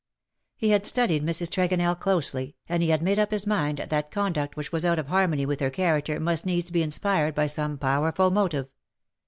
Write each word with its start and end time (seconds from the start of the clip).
He 0.55 0.71
had 0.71 0.87
studied 0.87 1.23
Mrs. 1.23 1.51
Tregonell 1.51 1.93
closely, 1.99 2.55
and 2.67 2.81
he 2.81 2.89
had 2.89 3.03
made 3.03 3.19
up 3.19 3.29
his 3.29 3.45
mind 3.45 3.77
that 3.87 4.09
conduct 4.09 4.55
which 4.57 4.71
was 4.71 4.83
out 4.83 4.97
of 4.97 5.09
harmony 5.09 5.45
with 5.45 5.59
her 5.59 5.69
character 5.69 6.19
must 6.19 6.43
needs 6.43 6.71
be 6.71 6.81
inspired 6.81 7.35
by 7.35 7.45
some 7.45 7.77
powerful 7.77 8.31
motive. 8.31 8.67